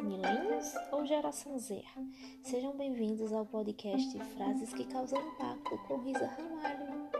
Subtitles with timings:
[0.00, 1.84] milênios ou geração Z.
[2.42, 7.10] Sejam bem-vindos ao podcast Frases que Causam Impacto com Risa Ramalho.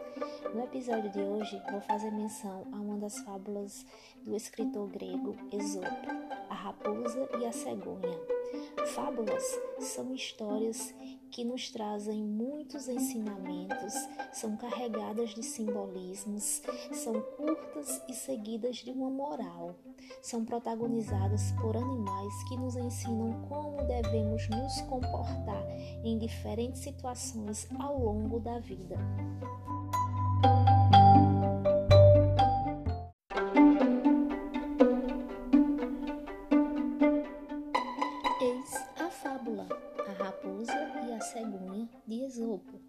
[0.54, 3.86] No episódio de hoje, vou fazer menção a uma das fábulas
[4.22, 5.86] do escritor grego Esopo,
[6.49, 8.18] A Raposa e a Cegonha.
[8.88, 9.45] Fábulas
[9.78, 10.92] são histórias
[11.31, 13.94] que nos trazem muitos ensinamentos,
[14.33, 19.77] são carregadas de simbolismos, são curtas e seguidas de uma moral.
[20.23, 25.64] São protagonizadas por animais que nos ensinam como devemos nos comportar
[26.04, 28.98] em diferentes situações ao longo da vida.
[41.20, 42.80] Cegonha de Esopo.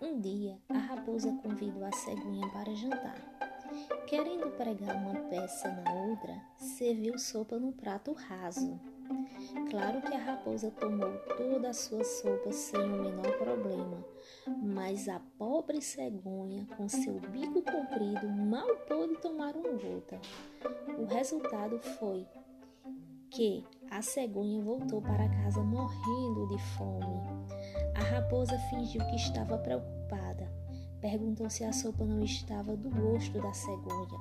[0.00, 3.16] Um dia, a raposa convidou a cegonha para jantar.
[4.06, 8.80] Querendo pregar uma peça na outra, serviu sopa num prato raso.
[9.70, 14.04] Claro que a raposa tomou toda a sua sopa sem o menor problema,
[14.60, 20.20] mas a pobre cegonha, com seu bico comprido, mal pôde tomar uma gota.
[20.98, 22.26] O resultado foi
[23.30, 27.20] que a cegonha voltou para casa morrendo de fome.
[27.94, 30.50] A raposa fingiu que estava preocupada.
[30.98, 34.18] Perguntou se a sopa não estava do gosto da cegonha,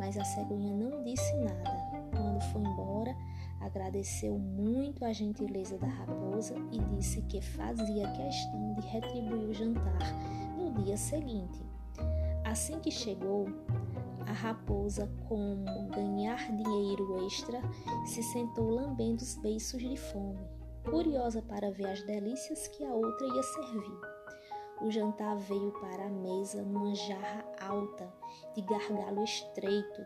[0.00, 1.70] mas a cegonha não disse nada.
[2.10, 3.14] Quando foi embora,
[3.60, 10.16] agradeceu muito a gentileza da raposa e disse que fazia questão de retribuir o jantar
[10.58, 11.60] no dia seguinte.
[12.44, 13.46] Assim que chegou,
[14.26, 17.60] a raposa, como ganhar dinheiro extra,
[18.06, 20.46] se sentou lambendo os beiços de fome,
[20.84, 24.00] curiosa para ver as delícias que a outra ia servir.
[24.80, 28.12] O jantar veio para a mesa numa jarra alta,
[28.54, 30.02] de gargalo estreito,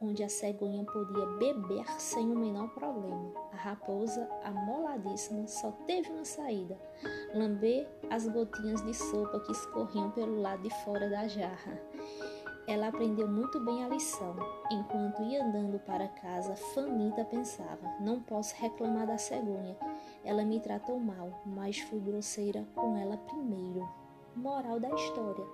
[0.00, 3.32] onde a cegonha podia beber sem o menor problema.
[3.52, 6.78] A raposa, amoladíssima, só teve uma saída:
[7.34, 11.78] lamber as gotinhas de sopa que escorriam pelo lado de fora da jarra.
[12.70, 14.36] Ela aprendeu muito bem a lição.
[14.70, 19.76] Enquanto ia andando para casa, faminta pensava: não posso reclamar da cegonha.
[20.24, 23.88] Ela me tratou mal, mas fui grosseira com ela primeiro.
[24.36, 25.44] Moral da história: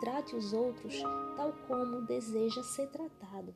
[0.00, 1.02] trate os outros
[1.36, 3.52] tal como deseja ser tratado.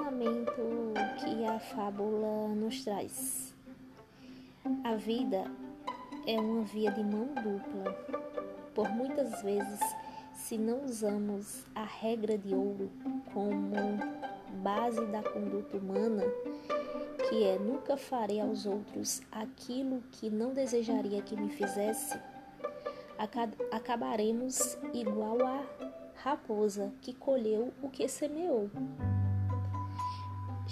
[0.00, 3.54] Ensinamento que a fábula nos traz?
[4.82, 5.44] A vida
[6.26, 7.92] é uma via de mão dupla.
[8.74, 9.80] Por muitas vezes,
[10.34, 12.90] se não usamos a regra de ouro
[13.32, 13.74] como
[14.62, 16.24] base da conduta humana,
[17.28, 22.18] que é nunca farei aos outros aquilo que não desejaria que me fizesse,
[23.70, 25.62] acabaremos igual a
[26.14, 28.70] raposa que colheu o que semeou.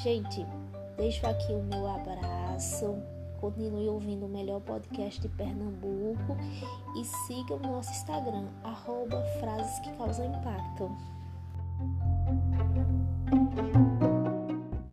[0.03, 0.47] Gente,
[0.97, 3.03] deixo aqui o meu abraço.
[3.41, 6.37] Continue ouvindo o melhor podcast de Pernambuco
[6.97, 10.89] e siga o nosso Instagram, arroba frases que causam impacto.